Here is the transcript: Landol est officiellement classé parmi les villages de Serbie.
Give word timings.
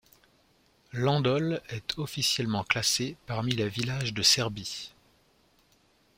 Landol 0.93 1.61
est 1.69 1.99
officiellement 1.99 2.63
classé 2.63 3.17
parmi 3.27 3.51
les 3.51 3.69
villages 3.69 4.15
de 4.15 4.23
Serbie. 4.23 4.95